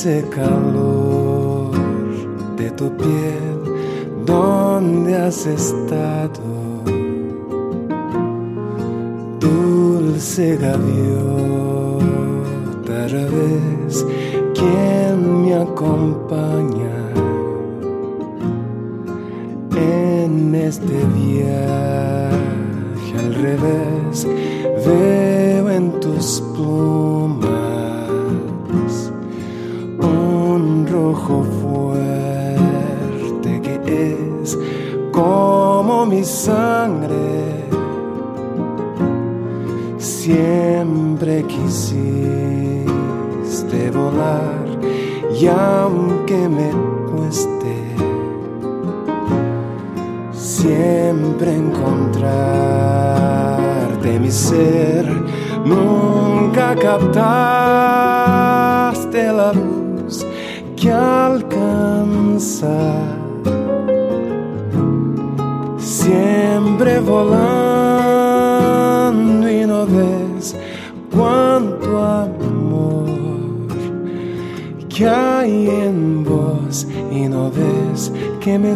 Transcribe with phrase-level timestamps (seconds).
[0.00, 1.72] ese calor
[2.56, 3.60] de tu piel,
[4.24, 6.40] donde has estado,
[9.38, 11.98] dulce gaviota,
[13.12, 14.06] vez,
[14.54, 16.96] quien me acompaña
[19.76, 22.38] en este viaje
[23.18, 24.26] al revés,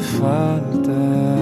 [0.05, 1.34] falta.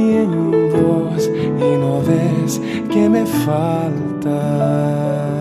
[0.00, 5.39] En vos y no ves que me falta.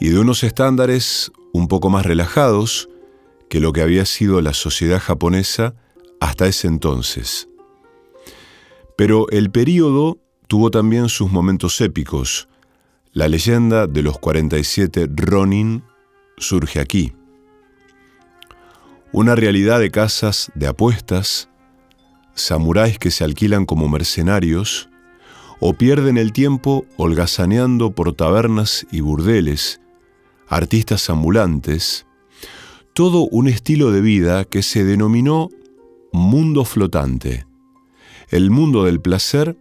[0.01, 2.89] y de unos estándares un poco más relajados
[3.51, 5.75] que lo que había sido la sociedad japonesa
[6.21, 7.49] hasta ese entonces.
[8.97, 12.49] Pero el período tuvo también sus momentos épicos.
[13.13, 15.85] La leyenda de los 47 Ronin
[16.39, 17.13] surge aquí.
[19.13, 21.50] Una realidad de casas de apuestas,
[22.35, 24.89] samuráis que se alquilan como mercenarios,
[25.61, 29.81] o pierden el tiempo holgazaneando por tabernas y burdeles,
[30.49, 32.07] artistas ambulantes,
[32.95, 35.51] todo un estilo de vida que se denominó
[36.13, 37.47] mundo flotante,
[38.31, 39.57] el mundo del placer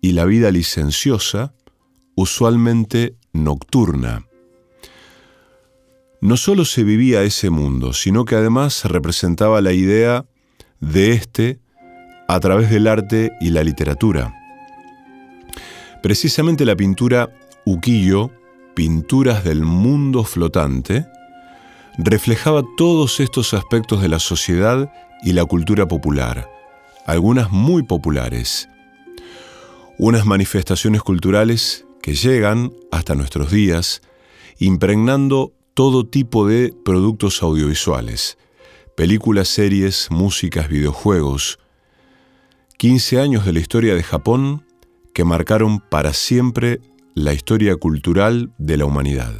[0.00, 1.54] y la vida licenciosa,
[2.14, 4.26] usualmente nocturna.
[6.20, 10.26] No solo se vivía ese mundo, sino que además representaba la idea
[10.80, 11.60] de éste
[12.28, 14.34] a través del arte y la literatura.
[16.02, 17.30] Precisamente la pintura
[17.64, 18.30] Ukiyo,
[18.74, 21.06] Pinturas del Mundo Flotante,
[21.98, 24.92] reflejaba todos estos aspectos de la sociedad
[25.22, 26.48] y la cultura popular,
[27.06, 28.68] algunas muy populares.
[29.98, 34.02] Unas manifestaciones culturales que llegan hasta nuestros días,
[34.58, 38.38] impregnando todo tipo de productos audiovisuales,
[38.94, 41.58] películas, series, músicas, videojuegos.
[42.78, 44.62] 15 años de la historia de Japón
[45.14, 46.80] que marcaron para siempre
[47.14, 49.32] la historia cultural de la humanidad.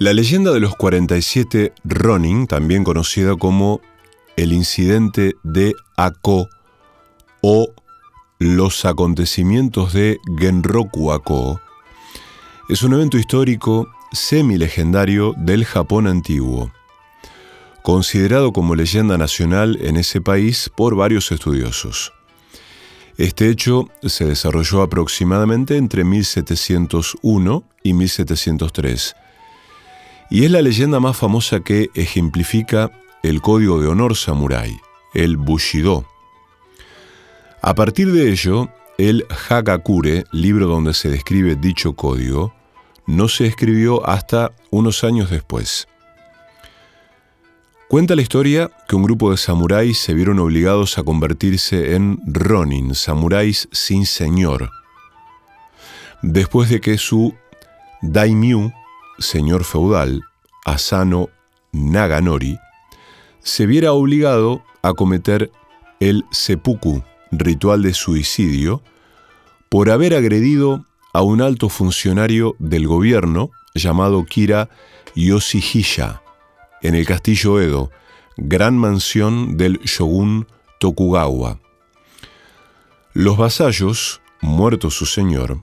[0.00, 3.80] La leyenda de los 47 Ronin, también conocida como
[4.36, 6.48] el incidente de Ako
[7.42, 7.68] o
[8.40, 11.60] los acontecimientos de Genroku Ako,
[12.68, 16.72] es un evento histórico semi-legendario del Japón antiguo,
[17.84, 22.12] considerado como leyenda nacional en ese país por varios estudiosos.
[23.16, 29.14] Este hecho se desarrolló aproximadamente entre 1701 y 1703,
[30.34, 32.90] y es la leyenda más famosa que ejemplifica
[33.22, 34.80] el código de honor samurái,
[35.14, 36.06] el Bushido.
[37.62, 42.52] A partir de ello, el Hagakure, libro donde se describe dicho código,
[43.06, 45.86] no se escribió hasta unos años después.
[47.86, 52.96] Cuenta la historia que un grupo de samuráis se vieron obligados a convertirse en ronin,
[52.96, 54.68] samuráis sin señor,
[56.22, 57.36] después de que su
[58.02, 58.72] daimyu,
[59.18, 60.22] señor feudal,
[60.64, 61.28] Asano
[61.72, 62.58] Naganori,
[63.40, 65.50] se viera obligado a cometer
[66.00, 68.82] el seppuku, ritual de suicidio,
[69.68, 74.68] por haber agredido a un alto funcionario del gobierno llamado Kira
[75.14, 76.22] Yoshihisha
[76.82, 77.90] en el castillo Edo,
[78.36, 80.46] gran mansión del shogun
[80.80, 81.60] Tokugawa.
[83.14, 85.62] Los vasallos, muerto su señor,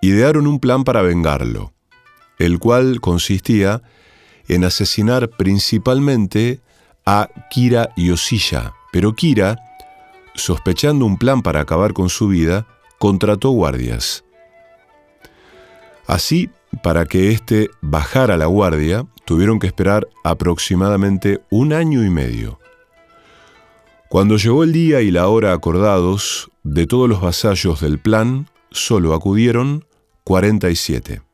[0.00, 1.72] idearon un plan para vengarlo,
[2.38, 3.82] el cual consistía
[4.48, 6.60] en asesinar principalmente
[7.04, 9.58] a Kira Yoshiya, pero Kira,
[10.34, 12.66] sospechando un plan para acabar con su vida,
[12.98, 14.24] contrató guardias.
[16.06, 16.50] Así,
[16.82, 22.58] para que éste bajara la guardia, tuvieron que esperar aproximadamente un año y medio.
[24.08, 29.14] Cuando llegó el día y la hora acordados, de todos los vasallos del plan, solo
[29.14, 29.84] acudieron
[30.24, 31.27] 47.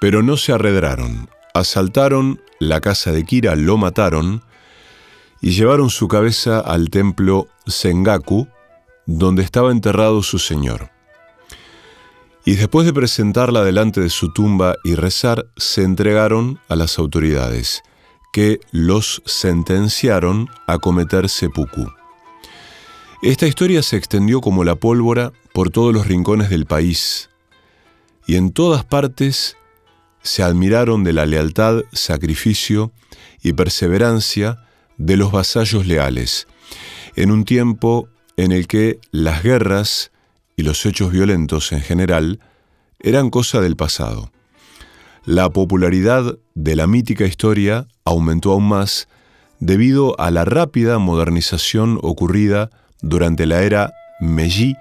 [0.00, 4.42] Pero no se arredraron, asaltaron la casa de Kira, lo mataron
[5.40, 8.48] y llevaron su cabeza al templo Sengaku,
[9.06, 10.90] donde estaba enterrado su señor.
[12.44, 17.82] Y después de presentarla delante de su tumba y rezar, se entregaron a las autoridades,
[18.32, 21.90] que los sentenciaron a cometer seppuku.
[23.22, 27.30] Esta historia se extendió como la pólvora por todos los rincones del país,
[28.26, 29.56] y en todas partes
[30.26, 32.92] se admiraron de la lealtad, sacrificio
[33.42, 34.58] y perseverancia
[34.98, 36.48] de los vasallos leales,
[37.14, 40.10] en un tiempo en el que las guerras
[40.56, 42.40] y los hechos violentos en general
[42.98, 44.32] eran cosa del pasado.
[45.24, 49.08] La popularidad de la mítica historia aumentó aún más
[49.60, 54.76] debido a la rápida modernización ocurrida durante la era Meiji,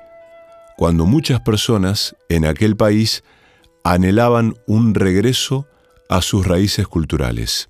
[0.76, 3.24] cuando muchas personas en aquel país
[3.86, 5.68] anhelaban un regreso
[6.10, 7.70] a sus raíces culturales.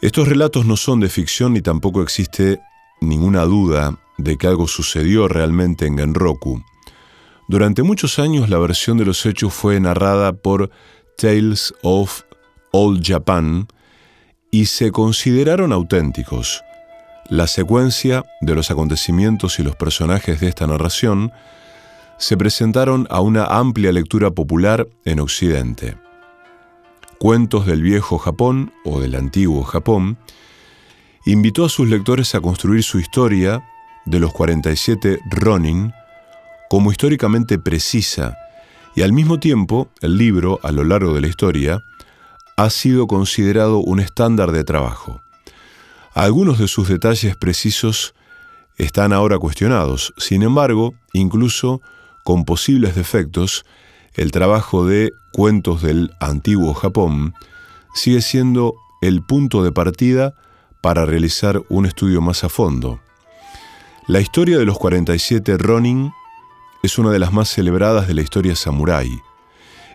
[0.00, 2.58] Estos relatos no son de ficción ni tampoco existe
[3.02, 6.64] ninguna duda de que algo sucedió realmente en Genroku.
[7.46, 10.70] Durante muchos años la versión de los hechos fue narrada por
[11.18, 12.22] Tales of
[12.72, 13.68] Old Japan
[14.50, 16.62] y se consideraron auténticos.
[17.28, 21.32] La secuencia de los acontecimientos y los personajes de esta narración
[22.22, 25.96] se presentaron a una amplia lectura popular en Occidente.
[27.18, 30.18] Cuentos del viejo Japón o del antiguo Japón
[31.26, 33.64] invitó a sus lectores a construir su historia
[34.04, 35.92] de los 47 Ronin
[36.70, 38.36] como históricamente precisa
[38.94, 41.80] y al mismo tiempo el libro, a lo largo de la historia,
[42.56, 45.22] ha sido considerado un estándar de trabajo.
[46.14, 48.14] Algunos de sus detalles precisos
[48.76, 51.82] están ahora cuestionados, sin embargo, incluso
[52.24, 53.64] con posibles defectos,
[54.14, 57.34] el trabajo de Cuentos del Antiguo Japón
[57.94, 60.34] sigue siendo el punto de partida
[60.82, 63.00] para realizar un estudio más a fondo.
[64.06, 66.12] La historia de los 47 Ronin
[66.82, 69.20] es una de las más celebradas de la historia samurái.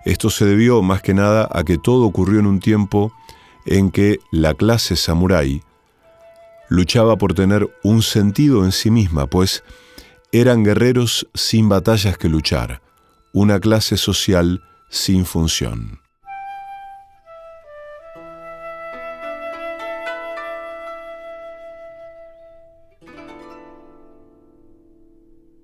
[0.06, 3.12] Esto se debió más que nada a que todo ocurrió en un tiempo
[3.66, 5.62] en que la clase samurái
[6.70, 9.64] luchaba por tener un sentido en sí misma, pues
[10.32, 12.82] eran guerreros sin batallas que luchar,
[13.34, 16.00] una clase social sin función.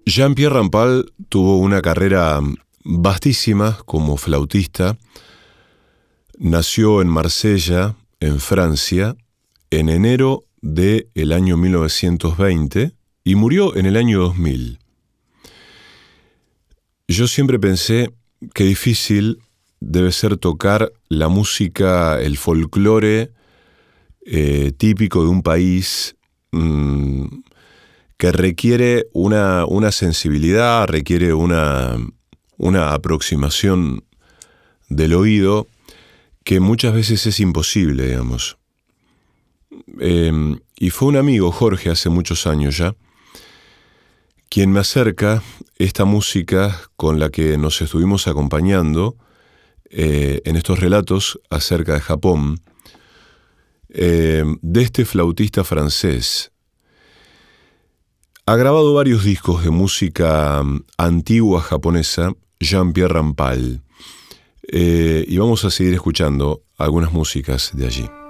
[0.06, 2.40] Jean-Pierre Rampal tuvo una carrera
[2.84, 4.98] vastísima como flautista.
[6.38, 9.16] Nació en Marsella, en Francia,
[9.72, 14.80] en enero del el año 1920 y murió en el año 2000.
[17.08, 18.14] Yo siempre pensé
[18.54, 19.40] que difícil
[19.80, 23.32] debe ser tocar la música, el folclore
[24.26, 26.16] eh, típico de un país
[26.52, 27.26] mm,
[28.18, 31.98] que requiere una, sensibilidad, requiere una,
[32.94, 34.06] aproximación
[34.88, 35.68] del oído
[36.46, 38.58] que muchas veces es imposible, digamos.
[40.00, 42.96] Em, y fue un amigo, Jorge, hace muchos años ya,
[44.54, 45.42] quien me acerca
[45.80, 49.18] esta música con la que nos estuvimos acompañando
[49.90, 52.62] eh, en estos relatos acerca de Japón,
[53.90, 56.52] em, de este flautista francés.
[58.46, 63.82] Ha grabado varios discos de música mm, antigua japonesa, Jean-Pierre Rampal,
[64.68, 68.23] eh, y vamos a seguir escuchando algunas músicas de allí.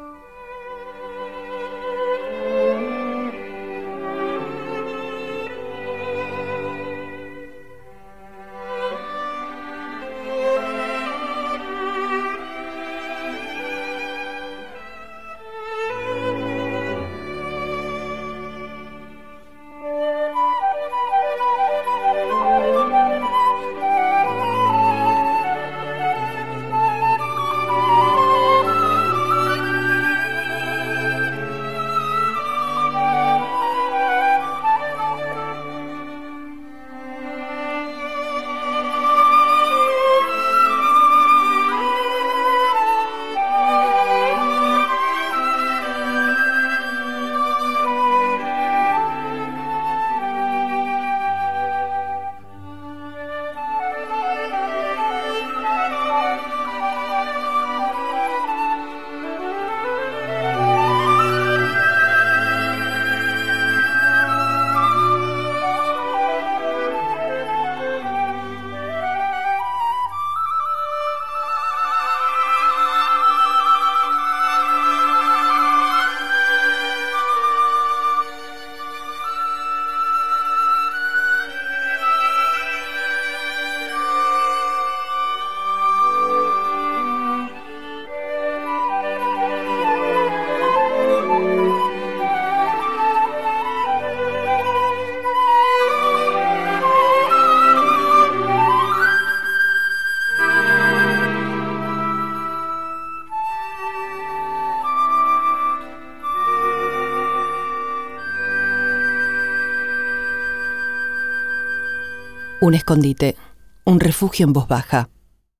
[112.63, 113.35] Un escondite,
[113.83, 115.09] un refugio en voz baja.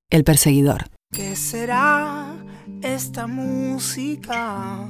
[0.09, 0.85] El perseguidor.
[1.11, 2.33] ¿Qué será
[2.81, 4.87] esta música?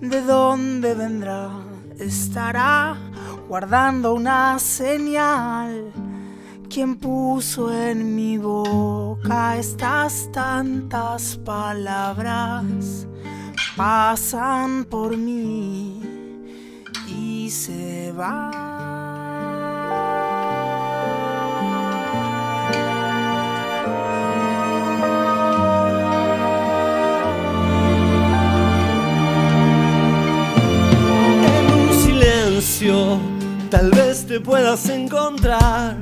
[0.00, 1.50] ¿De dónde vendrá?
[1.98, 2.96] ¿Estará
[3.48, 5.90] guardando una señal?
[6.72, 13.08] ¿Quién puso en mi boca estas tantas palabras?
[13.76, 16.00] Pasan por mí
[17.08, 18.69] y se van.
[33.70, 35.96] Tal vez te puedas encontrar.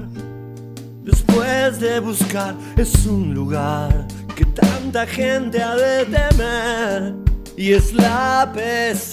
[1.02, 7.14] Después de buscar, es un lugar que tanta gente ha de temer.
[7.56, 9.10] Y es la pesadilla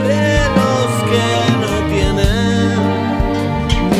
[0.00, 1.28] de los que
[1.62, 2.78] no tienen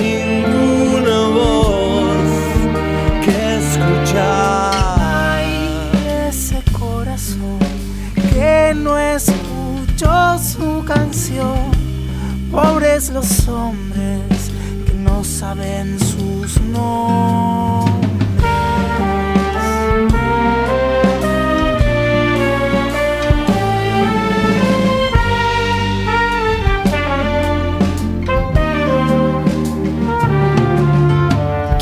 [0.00, 2.30] ninguna voz
[3.24, 5.42] que escuchar.
[6.28, 7.58] Ese corazón
[8.32, 11.77] que no escuchó su canción
[12.50, 14.50] Pobres los hombres
[14.86, 18.08] que no saben sus nombres.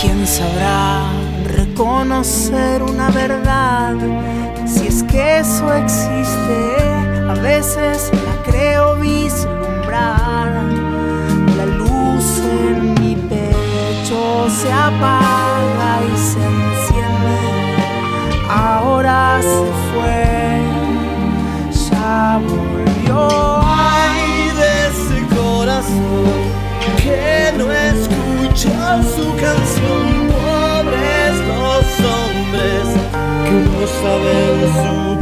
[0.01, 1.09] ¿Quién sabrá
[1.45, 3.95] reconocer una verdad?
[4.67, 6.77] Si es que eso existe,
[7.29, 9.16] a veces la creo vislumbrar.
[14.51, 17.39] Se apaga y se enciende.
[18.49, 20.63] Ahora se fue,
[21.91, 23.21] ya volvió.
[23.65, 26.39] Ay de ese corazón
[27.03, 30.07] que no escucha su canción.
[30.37, 32.85] Pobres los hombres
[33.45, 35.16] que no saben su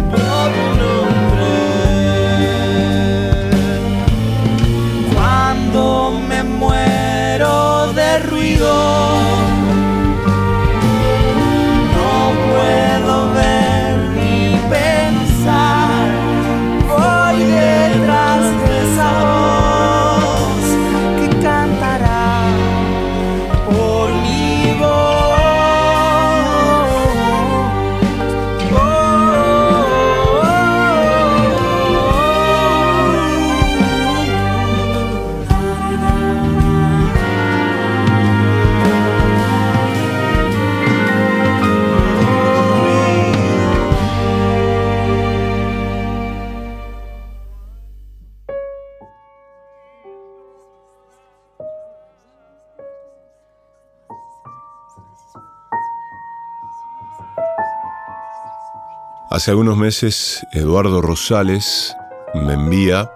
[59.34, 61.96] Hace algunos meses Eduardo Rosales
[62.34, 63.10] me envía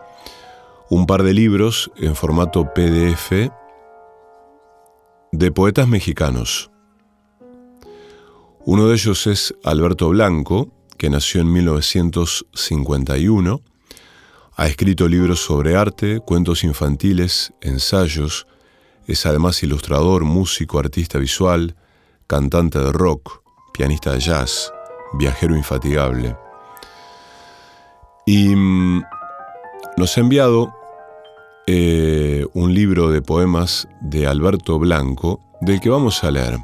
[0.91, 3.53] un par de libros en formato PDF
[5.31, 6.73] de poetas mexicanos.
[8.65, 13.63] Uno de ellos es Alberto Blanco, que nació en 1951.
[14.57, 18.49] Ha escrito libros sobre arte, cuentos infantiles, ensayos.
[19.07, 21.77] Es además ilustrador, músico, artista visual,
[22.27, 24.73] cantante de rock, pianista de jazz,
[25.15, 26.37] viajero infatigable.
[28.27, 29.03] Y mm,
[29.97, 30.75] nos ha enviado
[31.67, 36.59] eh, un libro de poemas de Alberto Blanco, del que vamos a leer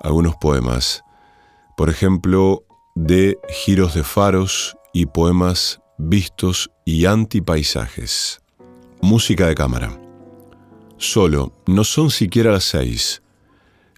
[0.00, 1.04] algunos poemas.
[1.76, 2.62] Por ejemplo,
[2.94, 8.40] de giros de faros y poemas vistos y antipaisajes.
[9.02, 9.98] Música de cámara.
[10.96, 13.22] Solo, no son siquiera las seis.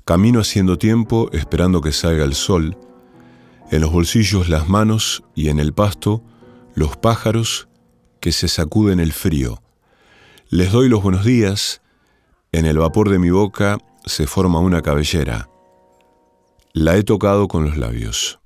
[0.04, 2.76] Camino haciendo tiempo, esperando que salga el sol.
[3.70, 6.22] En los bolsillos las manos y en el pasto
[6.74, 7.68] los pájaros
[8.20, 9.62] que se sacuden el frío.
[10.48, 11.82] Les doy los buenos días.
[12.50, 15.50] En el vapor de mi boca se forma una cabellera.
[16.72, 18.40] La he tocado con los labios.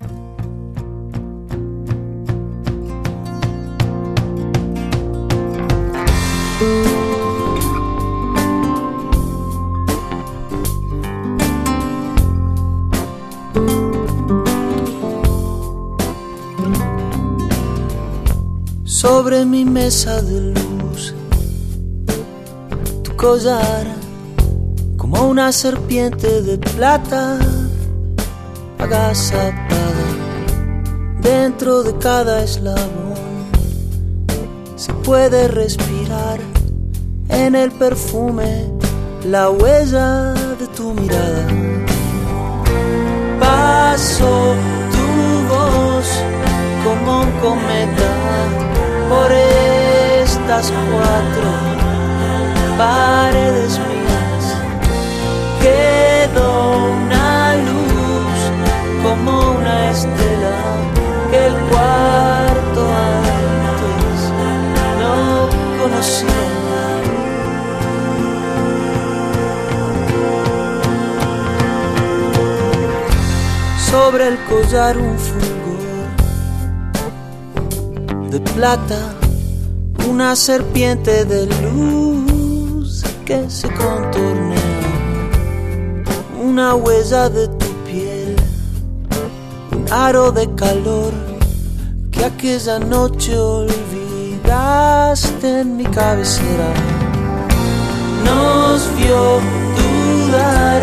[19.03, 21.13] Sobre mi mesa de luz.
[23.03, 23.85] Tu collar
[24.97, 27.37] como una serpiente de plata
[28.79, 30.07] agazapada
[31.21, 33.49] dentro de cada eslabón.
[34.77, 36.39] Se puede respirar
[37.29, 38.71] en el perfume
[39.25, 41.47] la huella de tu mirada.
[43.41, 44.55] Paso
[44.95, 45.07] tu
[45.53, 46.09] voz
[46.85, 48.72] como un cometa
[49.13, 51.49] por estas cuatro
[52.79, 54.45] paredes mías.
[55.65, 56.51] Quedó
[56.97, 58.39] una luz
[59.03, 60.57] como una estela
[61.31, 62.81] que el cuarto
[63.21, 64.19] antes
[65.01, 65.15] no
[65.81, 66.43] conocía.
[73.91, 75.19] Sobre el collar un
[78.33, 78.99] de plata,
[80.09, 84.57] una serpiente de luz que se contornea,
[86.43, 88.37] una huella de tu piel,
[89.73, 91.13] un aro de calor
[92.11, 94.41] que aquella noche olvidaste
[95.61, 96.73] en mi cabecera.
[98.25, 99.41] Nos vio
[99.77, 100.81] dudar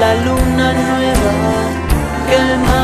[0.00, 1.34] la luna nueva
[2.26, 2.83] quemando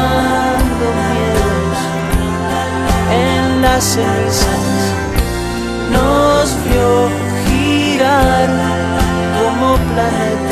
[3.80, 4.46] las.
[5.90, 7.08] Nos vio
[7.46, 8.48] girar
[9.38, 10.49] como planetas,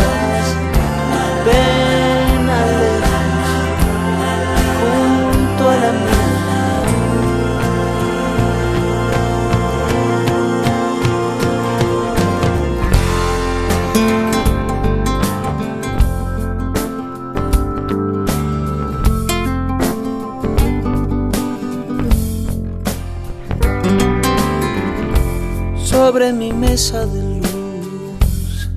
[26.08, 28.70] sobre mi mesa de luz,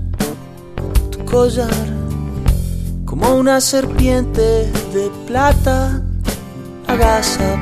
[1.11, 1.87] tu collar
[3.05, 6.01] como una serpiente de plata
[6.87, 7.61] agazapada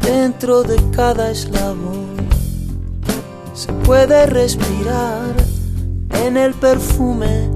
[0.00, 2.16] dentro de cada eslabón.
[3.54, 5.36] Se puede respirar
[6.24, 7.50] en el perfume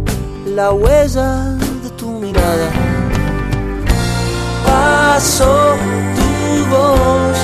[0.55, 2.71] la huella de tu mirada.
[4.65, 5.75] Paso
[6.17, 7.37] tu voz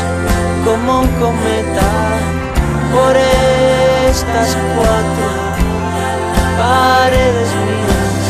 [0.64, 2.41] como un cometa
[2.92, 5.28] por estas cuatro
[6.58, 8.24] paredes mías.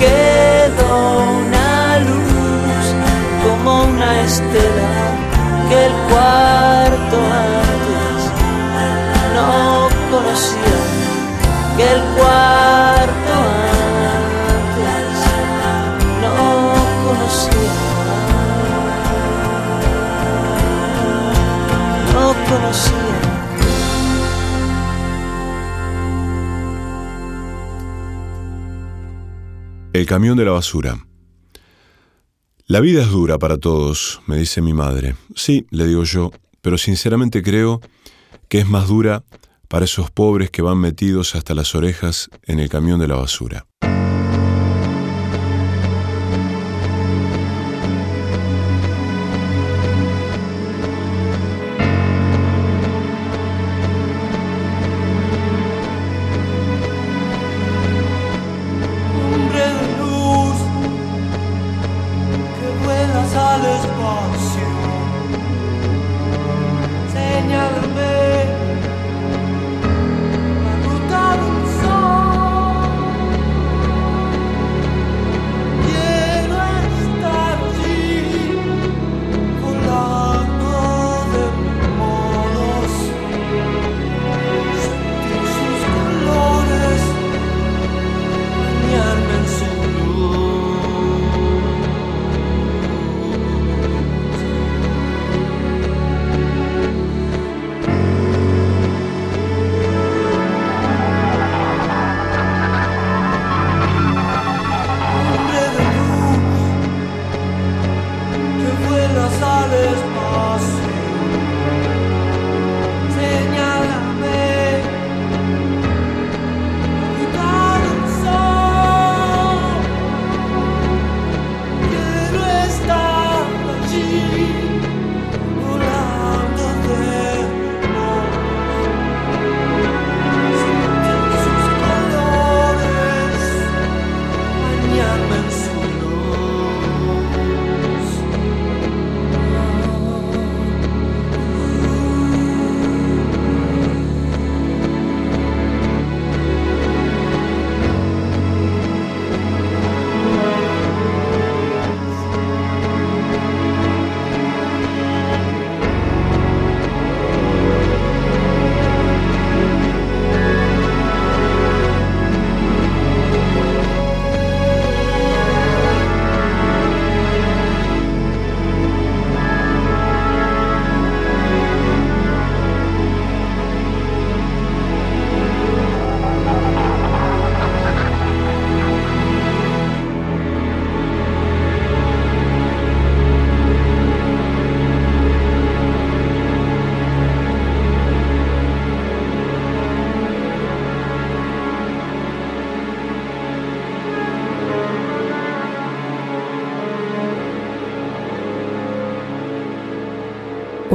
[0.00, 0.92] Quedó
[1.40, 2.84] una luz
[3.44, 4.92] como una estela
[5.68, 7.16] que el cuarto
[7.50, 8.20] antes
[9.34, 9.50] no
[10.10, 10.78] conocía.
[11.76, 13.34] Que el cuarto
[14.72, 15.14] antes
[16.22, 16.36] no
[17.04, 17.72] conocía.
[22.12, 22.26] No
[29.92, 31.06] El camión de la basura.
[32.66, 35.16] La vida es dura para todos, me dice mi madre.
[35.36, 36.30] Sí, le digo yo,
[36.62, 37.82] pero sinceramente creo
[38.48, 39.22] que es más dura
[39.68, 43.66] para esos pobres que van metidos hasta las orejas en el camión de la basura.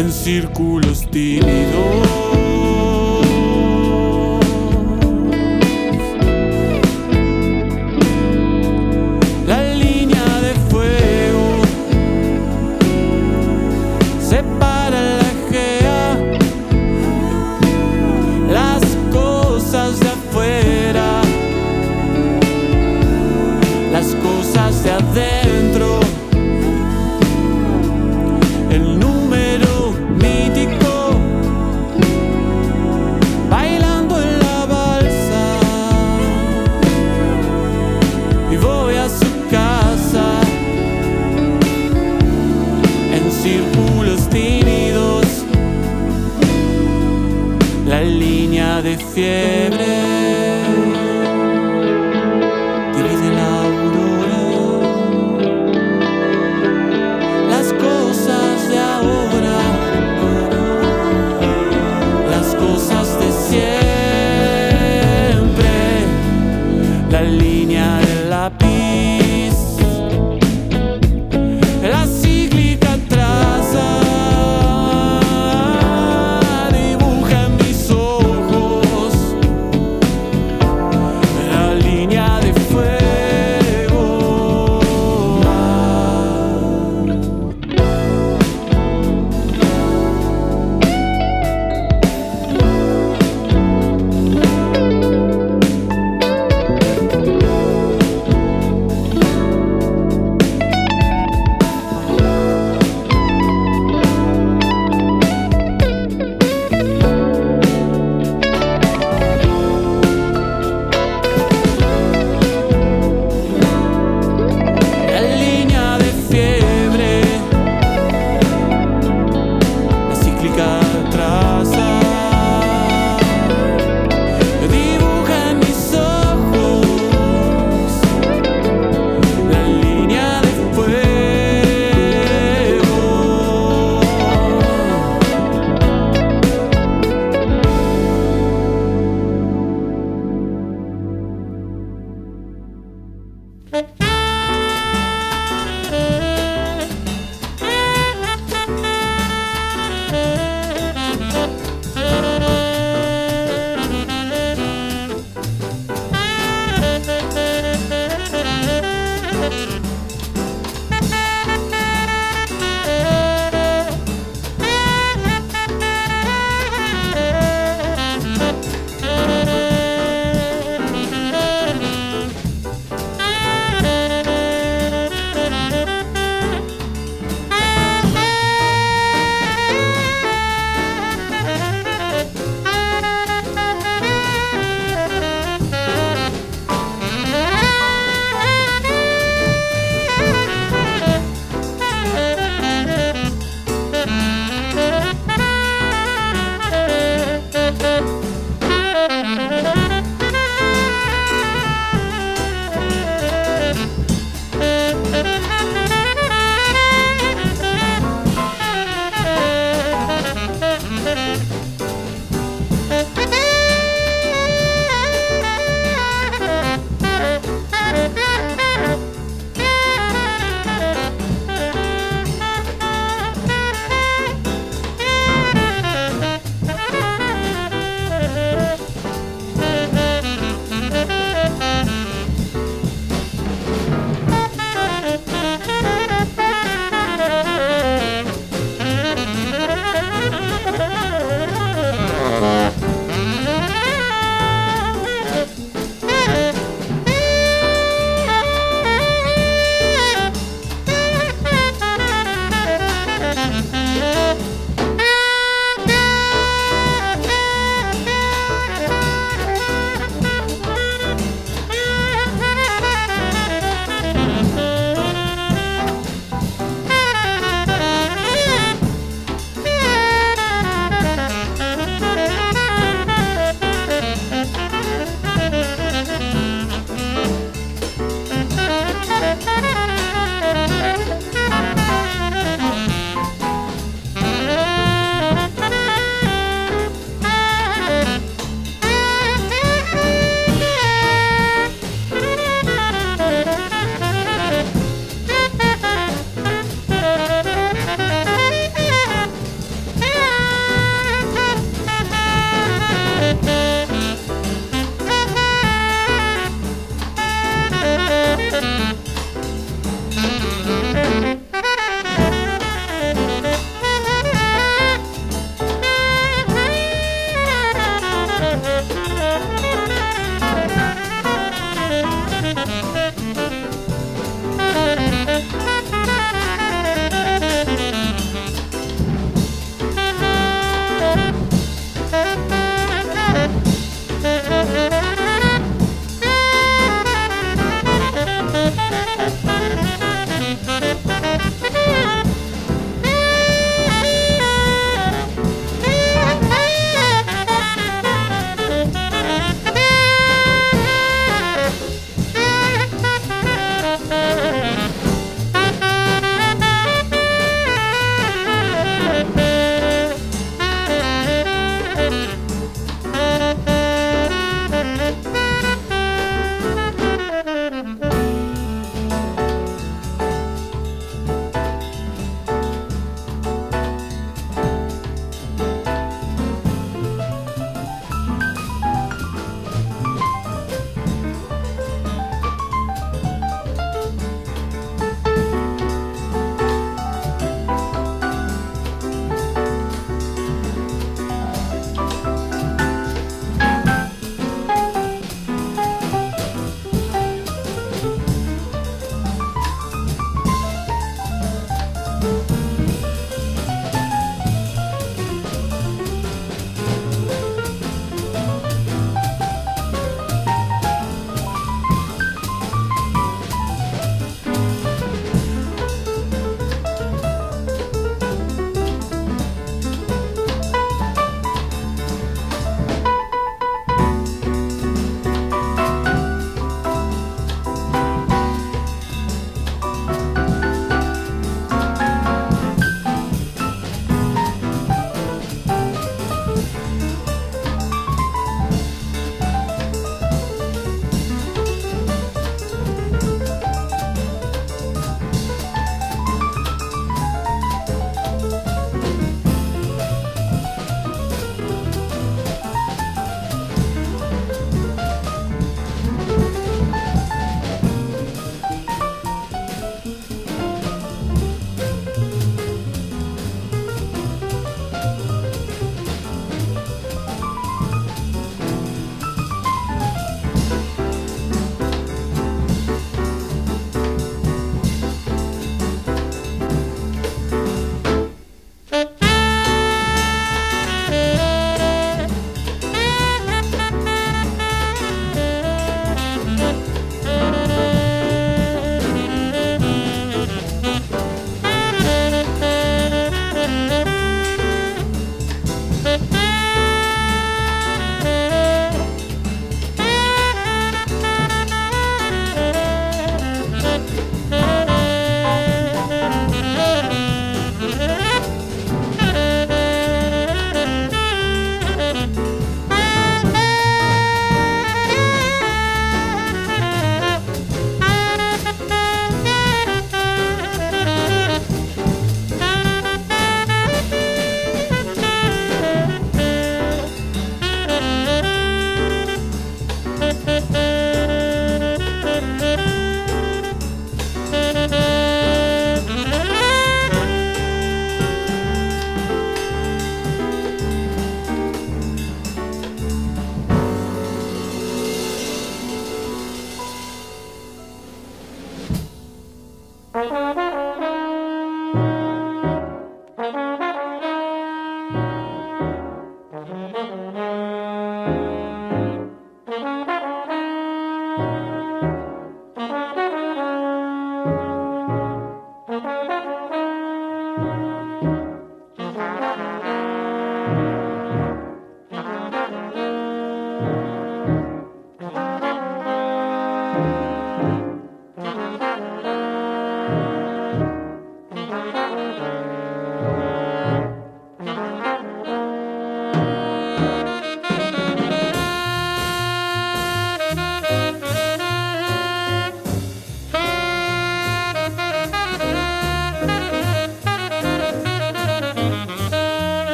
[0.00, 2.19] en círculos tímidos.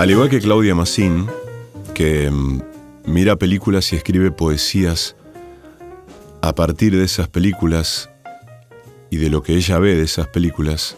[0.00, 1.26] Al igual que Claudia Massín,
[1.92, 2.62] que mm,
[3.04, 5.14] mira películas y escribe poesías
[6.40, 8.08] a partir de esas películas
[9.10, 10.96] y de lo que ella ve de esas películas,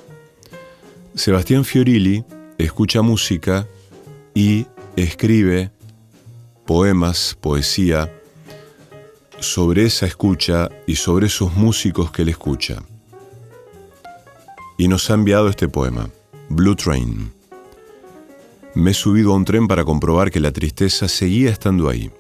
[1.16, 2.24] Sebastián Fiorilli
[2.58, 3.66] escucha música
[4.34, 5.72] y escribe
[6.64, 8.08] poemas, poesía,
[9.40, 12.84] sobre esa escucha y sobre esos músicos que él escucha.
[14.78, 16.08] Y nos ha enviado este poema,
[16.48, 17.41] Blue Train.
[18.74, 22.10] Me he subido a un tren para comprobar que la tristeza seguía estando ahí.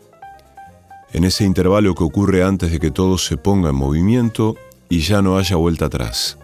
[1.14, 4.56] En ese intervalo que ocurre antes de que todo se ponga en movimiento
[4.90, 6.38] y ya no haya vuelta atrás.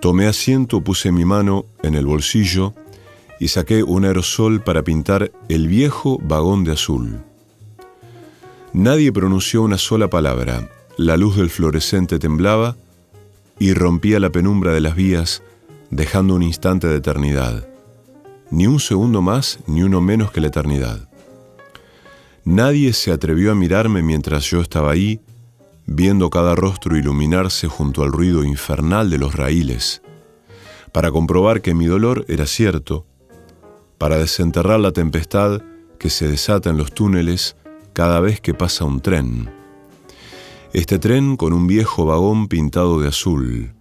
[0.00, 2.74] Tomé asiento, puse mi mano en el bolsillo
[3.40, 7.20] y saqué un aerosol para pintar el viejo vagón de azul.
[8.74, 10.68] Nadie pronunció una sola palabra.
[10.98, 12.76] La luz del fluorescente temblaba
[13.58, 15.42] y rompía la penumbra de las vías,
[15.90, 17.66] dejando un instante de eternidad
[18.50, 21.08] ni un segundo más ni uno menos que la eternidad.
[22.44, 25.20] Nadie se atrevió a mirarme mientras yo estaba ahí,
[25.86, 30.02] viendo cada rostro iluminarse junto al ruido infernal de los raíles,
[30.92, 33.04] para comprobar que mi dolor era cierto,
[33.98, 35.62] para desenterrar la tempestad
[35.98, 37.56] que se desata en los túneles
[37.92, 39.50] cada vez que pasa un tren.
[40.72, 43.72] Este tren con un viejo vagón pintado de azul.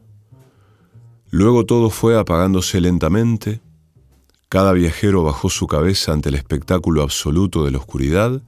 [1.29, 3.61] Luego todo fue apagándose lentamente,
[4.49, 8.41] cada viajero bajó su cabeza ante el espectáculo absoluto de la oscuridad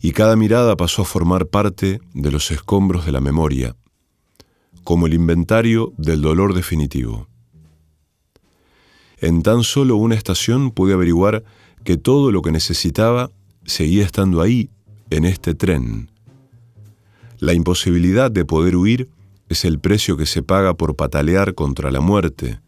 [0.00, 3.74] y cada mirada pasó a formar parte de los escombros de la memoria,
[4.82, 7.26] como el inventario del dolor definitivo.
[9.18, 11.44] En tan solo una estación pude averiguar
[11.84, 13.30] que todo lo que necesitaba
[13.64, 14.70] seguía estando ahí,
[15.10, 16.10] en este tren.
[17.38, 19.08] La imposibilidad de poder huir
[19.48, 22.60] es el precio que se paga por patalear contra la muerte,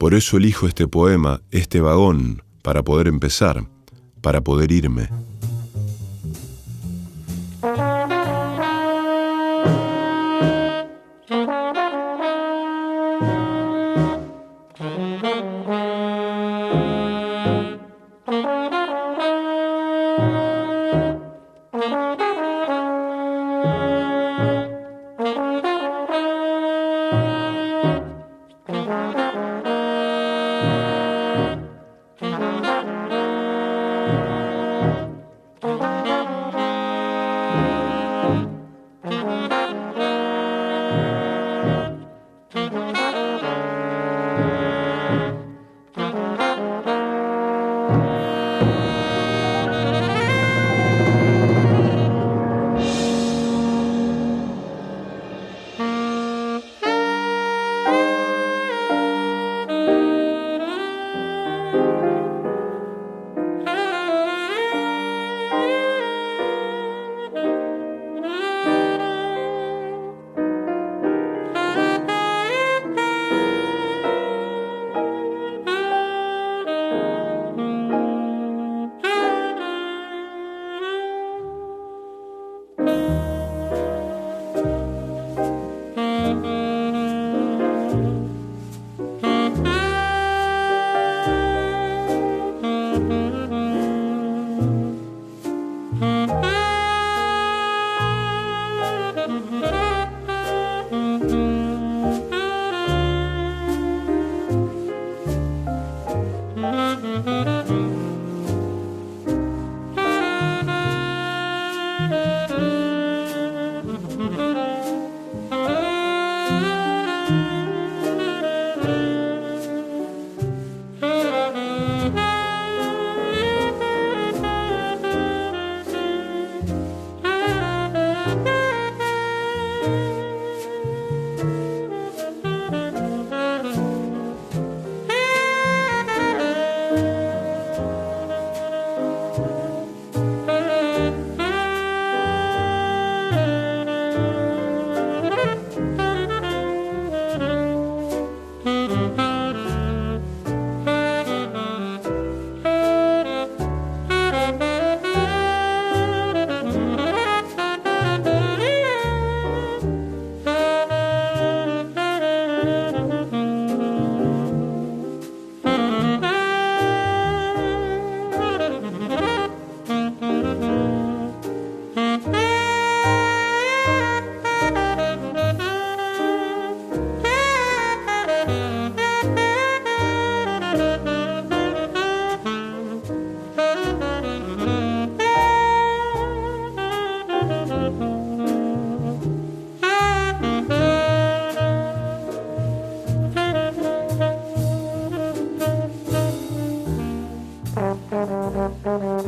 [0.00, 3.66] por eso elijo este poema, este vagón, para poder empezar,
[4.22, 5.10] para poder irme.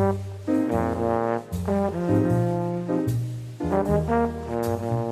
[0.02, 0.18] Thank
[4.82, 5.11] you.